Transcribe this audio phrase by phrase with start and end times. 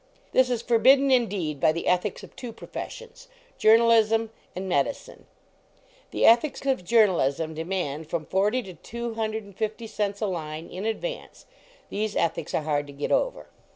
[0.31, 3.27] This is forbidden, indeed, by the ethics of two professions
[3.59, 5.27] journalism and medicine.
[6.09, 11.45] The ethics of journalism demand from 40 to 250 cents a line, in advance.
[11.89, 13.49] These ethics are hard to get over.